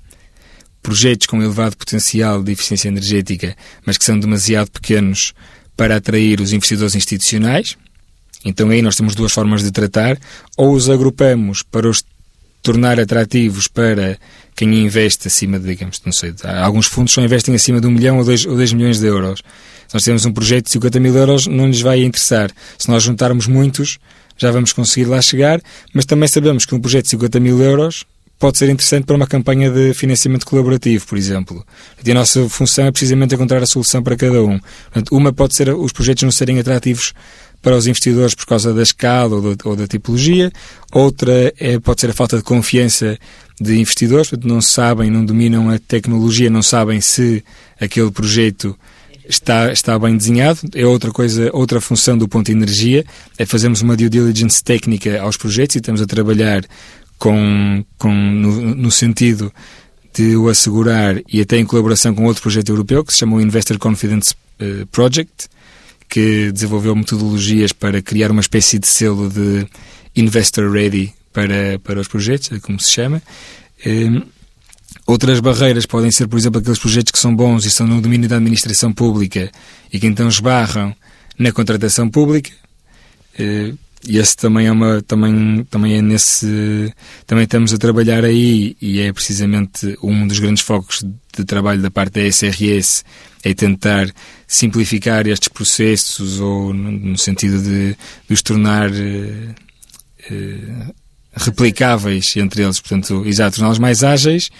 projetos 0.82 1.26
com 1.26 1.42
elevado 1.42 1.76
potencial 1.76 2.42
de 2.42 2.52
eficiência 2.52 2.88
energética, 2.88 3.56
mas 3.84 3.98
que 3.98 4.04
são 4.04 4.18
demasiado 4.18 4.70
pequenos 4.70 5.34
para 5.76 5.96
atrair 5.96 6.40
os 6.40 6.52
investidores 6.52 6.94
institucionais. 6.94 7.76
Então 8.44 8.70
aí 8.70 8.80
nós 8.80 8.96
temos 8.96 9.14
duas 9.14 9.32
formas 9.32 9.62
de 9.62 9.72
tratar. 9.72 10.18
Ou 10.56 10.72
os 10.72 10.88
agrupamos 10.88 11.62
para 11.62 11.88
os 11.88 12.04
tornar 12.62 12.98
atrativos 12.98 13.68
para 13.68 14.18
quem 14.54 14.74
investe 14.84 15.28
acima 15.28 15.58
de, 15.58 15.66
digamos, 15.66 16.00
não 16.04 16.12
sei, 16.12 16.34
alguns 16.60 16.86
fundos 16.86 17.12
só 17.12 17.20
investem 17.20 17.54
acima 17.54 17.80
de 17.80 17.86
um 17.86 17.90
milhão 17.90 18.18
ou 18.18 18.24
dois, 18.24 18.44
ou 18.46 18.56
dois 18.56 18.72
milhões 18.72 18.98
de 18.98 19.06
euros. 19.06 19.42
Se 19.88 19.94
nós 19.94 20.04
temos 20.04 20.24
um 20.24 20.32
projeto 20.32 20.66
de 20.66 20.72
50 20.72 21.00
mil 21.00 21.16
euros, 21.16 21.46
não 21.46 21.66
lhes 21.66 21.80
vai 21.80 22.02
interessar. 22.02 22.50
Se 22.78 22.88
nós 22.88 23.02
juntarmos 23.02 23.46
muitos, 23.46 23.98
já 24.36 24.50
vamos 24.50 24.72
conseguir 24.72 25.06
lá 25.06 25.20
chegar, 25.22 25.60
mas 25.94 26.04
também 26.04 26.28
sabemos 26.28 26.64
que 26.64 26.74
um 26.74 26.80
projeto 26.80 27.04
de 27.04 27.10
50 27.10 27.40
mil 27.40 27.60
euros 27.62 28.04
pode 28.38 28.58
ser 28.58 28.68
interessante 28.68 29.04
para 29.04 29.16
uma 29.16 29.26
campanha 29.26 29.70
de 29.70 29.94
financiamento 29.94 30.44
colaborativo, 30.44 31.06
por 31.06 31.16
exemplo. 31.16 31.64
E 32.04 32.10
a 32.10 32.14
nossa 32.14 32.48
função 32.48 32.86
é 32.86 32.90
precisamente 32.90 33.34
encontrar 33.34 33.62
a 33.62 33.66
solução 33.66 34.02
para 34.02 34.16
cada 34.16 34.42
um. 34.42 34.58
Portanto, 34.58 35.16
uma 35.16 35.32
pode 35.32 35.56
ser 35.56 35.70
os 35.70 35.92
projetos 35.92 36.22
não 36.22 36.30
serem 36.30 36.58
atrativos 36.58 37.14
para 37.62 37.76
os 37.76 37.86
investidores 37.86 38.34
por 38.34 38.46
causa 38.46 38.72
da 38.74 38.82
escala 38.82 39.36
ou, 39.36 39.56
ou 39.64 39.76
da 39.76 39.86
tipologia, 39.86 40.52
outra 40.92 41.52
é, 41.58 41.78
pode 41.80 42.00
ser 42.00 42.10
a 42.10 42.12
falta 42.12 42.36
de 42.36 42.44
confiança 42.44 43.18
de 43.60 43.80
investidores, 43.80 44.28
portanto, 44.28 44.48
não 44.48 44.60
sabem, 44.60 45.10
não 45.10 45.24
dominam 45.24 45.70
a 45.70 45.78
tecnologia, 45.78 46.50
não 46.50 46.62
sabem 46.62 47.00
se 47.00 47.42
aquele 47.80 48.10
projeto 48.10 48.78
está, 49.28 49.72
está 49.72 49.98
bem 49.98 50.16
desenhado. 50.16 50.60
É 50.74 50.86
outra 50.86 51.10
coisa, 51.10 51.50
outra 51.52 51.80
função 51.80 52.16
do 52.16 52.28
ponto 52.28 52.46
de 52.46 52.52
energia, 52.52 53.04
é 53.38 53.46
fazermos 53.46 53.82
uma 53.82 53.96
due 53.96 54.08
diligence 54.08 54.62
técnica 54.62 55.20
aos 55.20 55.36
projetos 55.36 55.76
e 55.76 55.78
estamos 55.78 56.00
a 56.00 56.06
trabalhar 56.06 56.64
com, 57.18 57.84
com, 57.98 58.12
no, 58.12 58.74
no 58.74 58.90
sentido 58.90 59.52
de 60.14 60.36
o 60.36 60.48
assegurar 60.48 61.20
e 61.30 61.40
até 61.40 61.58
em 61.58 61.64
colaboração 61.66 62.14
com 62.14 62.24
outro 62.24 62.42
projeto 62.42 62.70
europeu 62.70 63.04
que 63.04 63.12
se 63.12 63.18
chama 63.18 63.36
o 63.36 63.40
Investor 63.40 63.78
Confidence 63.78 64.34
uh, 64.60 64.86
Project, 64.86 65.48
que 66.08 66.50
desenvolveu 66.52 66.94
metodologias 66.96 67.72
para 67.72 68.00
criar 68.00 68.30
uma 68.30 68.40
espécie 68.40 68.78
de 68.78 68.86
selo 68.86 69.28
de 69.28 69.66
Investor 70.14 70.70
Ready 70.70 71.12
para, 71.32 71.78
para 71.80 72.00
os 72.00 72.08
projetos, 72.08 72.50
é 72.52 72.58
como 72.58 72.80
se 72.80 72.90
chama. 72.90 73.22
Um, 73.84 74.22
outras 75.06 75.40
barreiras 75.40 75.86
podem 75.86 76.10
ser, 76.10 76.26
por 76.28 76.38
exemplo, 76.38 76.60
aqueles 76.60 76.78
projetos 76.78 77.12
que 77.12 77.18
são 77.18 77.34
bons 77.34 77.64
e 77.64 77.68
estão 77.68 77.86
no 77.86 78.00
domínio 78.00 78.28
da 78.28 78.36
administração 78.36 78.92
pública 78.92 79.50
e 79.92 79.98
que 79.98 80.06
então 80.06 80.28
esbarram 80.28 80.94
na 81.38 81.52
contratação 81.52 82.08
pública. 82.08 82.50
Uh, 83.38 83.76
e 84.08 84.18
esse 84.18 84.36
também 84.36 84.66
é 84.66 84.72
uma 84.72 85.02
também 85.02 85.64
também 85.64 85.94
é 85.96 86.02
nesse 86.02 86.92
também 87.26 87.44
estamos 87.44 87.74
a 87.74 87.78
trabalhar 87.78 88.24
aí 88.24 88.76
e 88.80 89.00
é 89.00 89.12
precisamente 89.12 89.98
um 90.02 90.26
dos 90.26 90.38
grandes 90.38 90.62
focos 90.62 91.04
de 91.36 91.44
trabalho 91.44 91.82
da 91.82 91.90
parte 91.90 92.14
da 92.14 92.26
SRS 92.26 93.04
é 93.42 93.52
tentar 93.52 94.08
simplificar 94.46 95.26
estes 95.26 95.48
processos 95.48 96.38
ou 96.40 96.72
no, 96.72 97.18
sentido 97.18 97.60
de, 97.60 97.96
de 98.28 98.34
os 98.34 98.42
tornar 98.42 98.90
uh, 98.90 99.54
replicáveis 101.32 102.36
entre 102.36 102.62
eles 102.62 102.78
portanto 102.78 103.24
exato 103.26 103.56
torná-los 103.56 103.78
mais 103.78 104.04
ágeis 104.04 104.50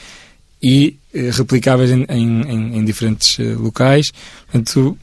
e 0.62 0.96
uh, 1.14 1.30
replicáveis 1.32 1.90
em, 1.90 2.04
em, 2.08 2.78
em 2.78 2.84
diferentes 2.84 3.38
locais 3.58 4.12
portanto 4.50 4.98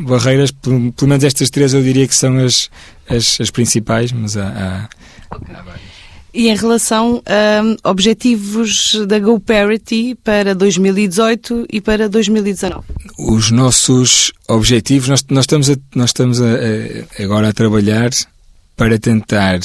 barreiras, 0.00 0.50
pelo, 0.50 0.92
pelo, 0.92 1.08
menos 1.08 1.24
estas 1.24 1.50
três 1.50 1.74
eu 1.74 1.82
diria 1.82 2.06
que 2.06 2.14
são 2.14 2.38
as, 2.38 2.70
as, 3.08 3.40
as 3.40 3.50
principais, 3.50 4.12
mas 4.12 4.36
há, 4.36 4.48
há, 4.48 5.36
okay. 5.36 5.54
há 5.54 5.62
várias. 5.62 5.98
E 6.32 6.48
em 6.48 6.54
relação 6.54 7.22
a 7.26 7.90
objetivos 7.90 8.94
da 9.06 9.18
GoParity 9.18 10.14
para 10.22 10.54
2018 10.54 11.66
e 11.72 11.80
para 11.80 12.08
2019? 12.08 12.84
Os 13.18 13.50
nossos 13.50 14.32
objetivos, 14.46 15.08
nós, 15.08 15.24
nós 15.30 15.44
estamos, 15.44 15.70
a, 15.70 15.76
nós 15.94 16.10
estamos 16.10 16.40
a, 16.40 16.44
a, 16.44 17.24
agora 17.24 17.48
a 17.48 17.52
trabalhar 17.52 18.10
para 18.76 18.98
tentar 18.98 19.58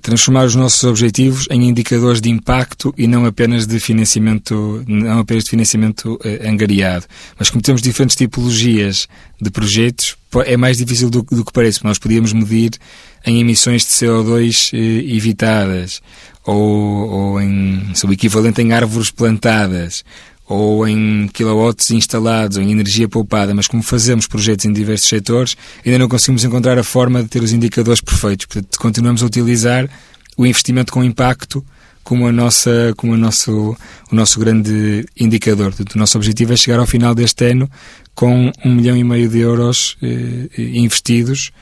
transformar 0.00 0.44
os 0.44 0.54
nossos 0.54 0.84
objetivos 0.84 1.46
em 1.50 1.68
indicadores 1.68 2.20
de 2.20 2.30
impacto 2.30 2.94
e 2.96 3.06
não 3.06 3.24
apenas 3.24 3.66
de 3.66 3.78
financiamento, 3.80 4.84
não 4.86 5.18
apenas 5.18 5.44
de 5.44 5.50
financiamento 5.50 6.18
eh, 6.24 6.48
angariado. 6.48 7.06
Mas 7.38 7.50
como 7.50 7.62
temos 7.62 7.82
diferentes 7.82 8.16
tipologias 8.16 9.08
de 9.40 9.50
projetos, 9.50 10.16
é 10.46 10.56
mais 10.56 10.78
difícil 10.78 11.10
do, 11.10 11.22
do 11.22 11.44
que 11.44 11.52
parece. 11.52 11.84
Nós 11.84 11.98
podíamos 11.98 12.32
medir 12.32 12.70
em 13.26 13.40
emissões 13.40 13.82
de 13.82 13.88
CO2 13.88 14.70
eh, 14.72 15.14
evitadas 15.14 16.00
ou, 16.44 17.10
ou 17.10 17.40
em, 17.40 17.92
o 18.04 18.12
equivalente 18.12 18.62
em 18.62 18.72
árvores 18.72 19.10
plantadas 19.10 20.04
ou 20.48 20.88
em 20.88 21.28
kilowatts 21.28 21.90
instalados, 21.90 22.56
ou 22.56 22.62
em 22.62 22.70
energia 22.70 23.06
poupada, 23.06 23.54
mas 23.54 23.66
como 23.66 23.82
fazemos 23.82 24.26
projetos 24.26 24.64
em 24.64 24.72
diversos 24.72 25.08
setores, 25.08 25.56
ainda 25.84 25.98
não 25.98 26.08
conseguimos 26.08 26.42
encontrar 26.42 26.78
a 26.78 26.82
forma 26.84 27.22
de 27.22 27.28
ter 27.28 27.42
os 27.42 27.52
indicadores 27.52 28.00
perfeitos. 28.00 28.46
Portanto, 28.46 28.78
continuamos 28.78 29.22
a 29.22 29.26
utilizar 29.26 29.88
o 30.36 30.46
investimento 30.46 30.92
com 30.92 31.04
impacto 31.04 31.64
como, 32.02 32.26
a 32.26 32.32
nossa, 32.32 32.94
como 32.96 33.12
a 33.12 33.18
nosso, 33.18 33.76
o 34.10 34.14
nosso 34.14 34.40
grande 34.40 35.04
indicador. 35.20 35.66
Portanto, 35.66 35.94
o 35.96 35.98
nosso 35.98 36.16
objetivo 36.16 36.54
é 36.54 36.56
chegar 36.56 36.78
ao 36.78 36.86
final 36.86 37.14
deste 37.14 37.50
ano 37.50 37.70
com 38.14 38.50
um 38.64 38.74
milhão 38.74 38.96
e 38.96 39.04
meio 39.04 39.28
de 39.28 39.40
euros 39.40 39.98
eh, 40.02 40.48
investidos 40.56 41.52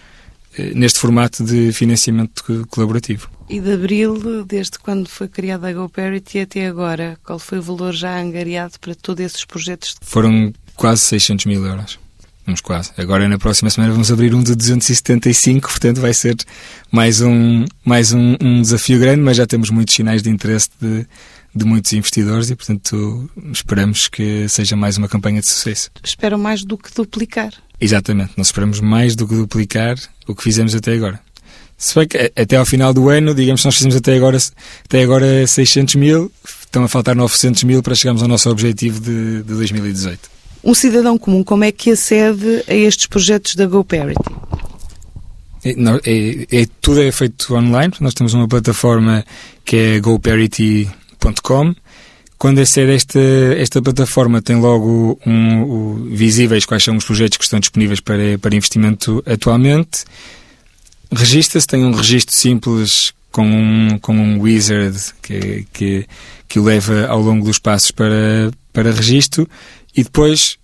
neste 0.75 0.99
formato 0.99 1.45
de 1.45 1.73
financiamento 1.73 2.67
colaborativo. 2.71 3.29
E 3.49 3.61
de 3.61 3.73
abril, 3.73 4.45
desde 4.45 4.79
quando 4.79 5.09
foi 5.09 5.29
criada 5.29 5.69
a 5.69 5.73
GoParity 5.73 6.41
até 6.41 6.67
agora, 6.67 7.19
qual 7.25 7.39
foi 7.39 7.59
o 7.59 7.63
valor 7.63 7.93
já 7.93 8.19
angariado 8.19 8.79
para 8.81 8.95
todos 8.95 9.25
esses 9.25 9.45
projetos? 9.45 9.97
Foram 10.03 10.53
quase 10.75 11.03
600 11.03 11.47
mil 11.47 11.65
euros. 11.65 11.99
Vamos 12.47 12.61
quase. 12.61 12.93
Agora, 12.97 13.29
na 13.29 13.39
próxima 13.39 13.69
semana, 13.71 13.93
vamos 13.93 14.11
abrir 14.13 14.33
um 14.33 14.41
de 14.41 14.55
275, 14.55 15.69
portanto, 15.69 16.01
vai 16.01 16.15
ser 16.15 16.37
mais 16.93 17.21
um, 17.21 17.65
mais 17.85 18.13
um, 18.13 18.37
um 18.41 18.63
desafio 18.63 19.01
grande, 19.01 19.21
mas 19.21 19.37
já 19.37 19.47
temos 19.47 19.69
muitos 19.69 19.93
sinais 19.95 20.23
de 20.23 20.31
interesse 20.31 20.71
de, 20.81 21.05
de 21.53 21.65
muitos 21.65 21.93
investidores 21.93 22.49
e, 22.49 22.55
portanto, 22.55 23.29
esperamos 23.53 24.07
que 24.07 24.49
seja 24.49 24.77
mais 24.77 24.97
uma 24.97 25.09
campanha 25.09 25.41
de 25.41 25.47
sucesso. 25.49 25.91
Esperam 26.05 26.39
mais 26.39 26.63
do 26.63 26.79
que 26.79 26.95
duplicar. 26.95 27.53
Exatamente. 27.81 28.33
Nós 28.37 28.49
esperamos 28.49 28.81
mais 28.81 29.15
do 29.15 29.27
que 29.27 29.35
duplicar 29.35 29.97
o 30.27 30.35
que 30.35 30.43
fizemos 30.43 30.75
até 30.75 30.93
agora. 30.93 31.21
Se 31.79 31.95
bem 31.95 32.09
que 32.09 32.33
até 32.35 32.57
ao 32.57 32.65
final 32.65 32.95
do 32.95 33.11
ano, 33.11 33.35
digamos 33.35 33.61
que 33.61 33.67
nós 33.67 33.75
fizemos 33.75 33.97
até 33.97 34.15
agora, 34.17 34.39
até 34.85 35.03
agora 35.03 35.47
600 35.47 35.95
mil, 35.97 36.33
estão 36.45 36.85
a 36.85 36.89
faltar 36.89 37.15
900 37.15 37.65
mil 37.65 37.83
para 37.83 37.95
chegarmos 37.95 38.23
ao 38.23 38.29
nosso 38.29 38.49
objetivo 38.49 38.99
de, 38.99 39.43
de 39.43 39.55
2018. 39.55 40.31
Um 40.65 40.75
cidadão 40.75 41.19
comum, 41.19 41.45
como 41.45 41.65
é 41.65 41.71
que 41.71 41.91
acede 41.91 42.65
a 42.67 42.75
estes 42.75 43.07
projetos 43.07 43.55
da 43.55 43.67
GoParity? 43.67 44.19
É, 45.65 45.71
é, 45.71 46.63
é, 46.63 46.67
tudo 46.81 47.03
é 47.03 47.13
feito 47.13 47.55
online. 47.55 47.93
Nós 48.01 48.15
temos 48.15 48.33
uma 48.33 48.49
plataforma 48.49 49.25
que 49.65 49.77
é 49.77 50.01
goparity.com. 50.01 51.75
Quando 52.39 52.61
acede 52.61 52.93
esta, 52.93 53.21
esta 53.57 53.81
plataforma, 53.81 54.43
tem 54.43 54.57
logo 54.57 55.19
um, 55.27 56.11
visíveis 56.15 56.67
quais 56.67 56.85
são 56.85 56.97
os 56.97 57.05
projetos 57.05 57.39
que 57.39 57.45
estão 57.45 57.59
disponíveis 57.59 58.01
para, 58.01 58.39
para 58.39 58.55
investimento 58.55 59.23
atualmente 59.27 60.05
Registra-se, 61.13 61.67
tem 61.67 61.85
um 61.85 61.93
registro 61.93 62.35
simples 62.35 63.13
com 63.31 63.47
um, 63.47 63.99
com 63.99 64.15
um 64.15 64.41
wizard 64.41 64.99
que, 65.23 65.67
que, 65.73 66.07
que 66.49 66.59
o 66.59 66.65
leva 66.65 67.07
ao 67.07 67.21
longo 67.21 67.45
dos 67.45 67.59
passos 67.59 67.91
para, 67.91 68.51
para 68.73 68.91
registro 68.91 69.49
e 69.97 70.03
depois 70.03 70.59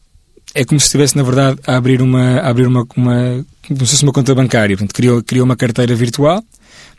é 0.54 0.64
como 0.64 0.78
se 0.78 0.86
estivesse, 0.86 1.16
na 1.16 1.22
verdade, 1.22 1.58
a 1.66 1.76
abrir 1.76 2.02
uma, 2.02 2.38
a 2.38 2.48
abrir 2.48 2.66
uma, 2.66 2.86
uma, 2.96 3.44
como 3.66 3.86
se 3.86 3.92
fosse 3.92 4.02
uma 4.02 4.12
conta 4.12 4.34
bancária. 4.34 4.76
Portanto, 4.76 4.94
criou, 4.94 5.22
criou 5.22 5.44
uma 5.44 5.56
carteira 5.56 5.94
virtual 5.94 6.42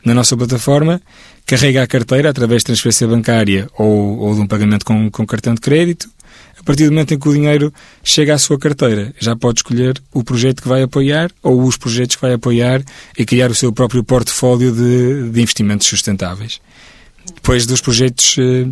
na 0.04 0.14
nossa 0.14 0.36
plataforma, 0.36 1.00
carrega 1.46 1.82
a 1.82 1.86
carteira 1.86 2.30
através 2.30 2.60
de 2.60 2.66
transferência 2.66 3.06
bancária 3.06 3.68
ou, 3.78 4.18
ou 4.18 4.34
de 4.34 4.40
um 4.40 4.46
pagamento 4.46 4.84
com, 4.84 5.10
com 5.10 5.26
cartão 5.26 5.54
de 5.54 5.60
crédito 5.60 6.08
a 6.58 6.62
partir 6.62 6.84
do 6.86 6.92
momento 6.92 7.12
em 7.12 7.18
que 7.18 7.28
o 7.28 7.32
dinheiro 7.32 7.72
chega 8.02 8.34
à 8.34 8.38
sua 8.38 8.58
carteira, 8.58 9.12
já 9.20 9.36
pode 9.36 9.58
escolher 9.58 10.00
o 10.12 10.24
projeto 10.24 10.62
que 10.62 10.68
vai 10.68 10.82
apoiar 10.82 11.30
ou 11.42 11.62
os 11.62 11.76
projetos 11.76 12.16
que 12.16 12.22
vai 12.22 12.32
apoiar 12.32 12.82
e 13.18 13.24
criar 13.24 13.50
o 13.50 13.54
seu 13.54 13.72
próprio 13.72 14.02
portfólio 14.02 14.72
de, 14.72 15.30
de 15.30 15.42
investimentos 15.42 15.86
sustentáveis. 15.86 16.60
Depois 17.34 17.66
dos 17.66 17.80
projetos, 17.80 18.36
eh, 18.38 18.66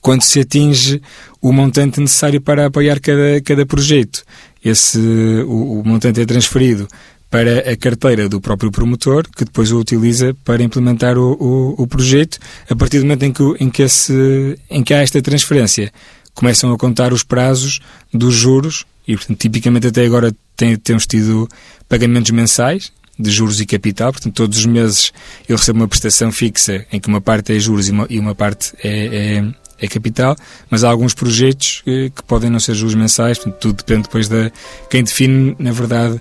quando 0.00 0.22
se 0.22 0.40
atinge 0.40 1.00
o 1.40 1.52
montante 1.52 2.00
necessário 2.00 2.40
para 2.40 2.66
apoiar 2.66 3.00
cada, 3.00 3.40
cada 3.42 3.66
projeto, 3.66 4.24
esse, 4.64 4.98
o, 5.46 5.80
o 5.80 5.82
montante 5.84 6.20
é 6.20 6.26
transferido 6.26 6.88
para 7.30 7.70
a 7.70 7.76
carteira 7.76 8.28
do 8.28 8.40
próprio 8.40 8.70
promotor, 8.70 9.26
que 9.36 9.44
depois 9.44 9.72
o 9.72 9.78
utiliza 9.78 10.36
para 10.44 10.62
implementar 10.62 11.18
o, 11.18 11.32
o, 11.32 11.82
o 11.82 11.86
projeto. 11.86 12.38
A 12.70 12.76
partir 12.76 12.98
do 12.98 13.06
momento 13.06 13.24
em 13.24 13.32
que, 13.32 13.42
em, 13.60 13.70
que 13.70 13.82
esse, 13.82 14.56
em 14.70 14.84
que 14.84 14.94
há 14.94 15.02
esta 15.02 15.20
transferência, 15.20 15.92
começam 16.32 16.72
a 16.72 16.78
contar 16.78 17.12
os 17.12 17.22
prazos 17.22 17.80
dos 18.12 18.34
juros 18.34 18.84
e, 19.06 19.16
portanto, 19.16 19.38
tipicamente 19.38 19.86
até 19.88 20.04
agora 20.04 20.34
tem, 20.56 20.76
temos 20.76 21.06
tido 21.06 21.48
pagamentos 21.88 22.30
mensais 22.30 22.92
de 23.18 23.30
juros 23.30 23.60
e 23.60 23.66
capital, 23.66 24.12
portanto, 24.12 24.34
todos 24.34 24.58
os 24.58 24.66
meses 24.66 25.12
eu 25.48 25.56
recebo 25.56 25.80
uma 25.80 25.88
prestação 25.88 26.32
fixa 26.32 26.84
em 26.92 26.98
que 26.98 27.08
uma 27.08 27.20
parte 27.20 27.52
é 27.52 27.58
juros 27.58 27.88
e 27.88 27.92
uma, 27.92 28.06
e 28.10 28.18
uma 28.18 28.34
parte 28.34 28.72
é, 28.82 29.38
é, 29.38 29.54
é, 29.80 29.86
capital, 29.86 30.36
mas 30.70 30.84
há 30.84 30.90
alguns 30.90 31.14
projetos 31.14 31.82
que, 31.84 32.10
que 32.10 32.22
podem 32.24 32.50
não 32.50 32.60
ser 32.60 32.74
juros 32.74 32.94
mensais, 32.94 33.38
portanto, 33.38 33.60
tudo 33.60 33.76
depende 33.76 34.02
depois 34.02 34.28
da. 34.28 34.50
Quem 34.90 35.02
define, 35.02 35.56
na 35.58 35.72
verdade, 35.72 36.18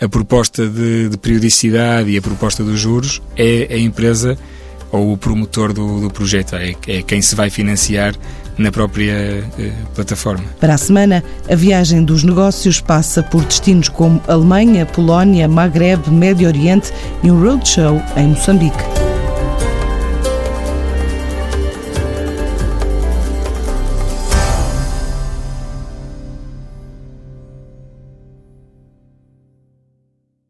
a 0.00 0.08
proposta 0.08 0.66
de, 0.68 1.08
de 1.08 1.16
periodicidade 1.16 2.10
e 2.10 2.18
a 2.18 2.22
proposta 2.22 2.62
dos 2.62 2.78
juros 2.78 3.22
é 3.36 3.68
a 3.70 3.78
empresa 3.78 4.38
ou 4.92 5.12
o 5.12 5.16
promotor 5.16 5.72
do, 5.72 6.00
do 6.00 6.10
projeto, 6.10 6.54
é, 6.56 6.74
é 6.86 7.02
quem 7.02 7.20
se 7.20 7.34
vai 7.34 7.50
financiar 7.50 8.14
na 8.58 8.72
própria 8.72 9.44
eh, 9.58 9.72
plataforma. 9.94 10.44
Para 10.58 10.74
a 10.74 10.78
semana, 10.78 11.22
a 11.50 11.54
viagem 11.54 12.02
dos 12.04 12.22
negócios 12.22 12.80
passa 12.80 13.22
por 13.22 13.44
destinos 13.44 13.88
como 13.88 14.22
Alemanha, 14.26 14.86
Polónia, 14.86 15.46
Maghreb, 15.46 16.08
Médio 16.10 16.48
Oriente 16.48 16.92
e 17.22 17.30
um 17.30 17.42
roadshow 17.42 18.00
em 18.16 18.28
Moçambique. 18.28 18.95